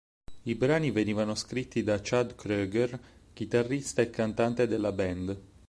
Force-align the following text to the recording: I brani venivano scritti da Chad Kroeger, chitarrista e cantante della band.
I 0.45 0.55
brani 0.55 0.89
venivano 0.89 1.35
scritti 1.35 1.83
da 1.83 1.99
Chad 2.01 2.33
Kroeger, 2.33 2.99
chitarrista 3.33 4.01
e 4.01 4.09
cantante 4.09 4.65
della 4.65 4.91
band. 4.91 5.39